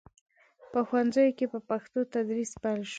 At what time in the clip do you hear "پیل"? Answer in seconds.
2.63-2.81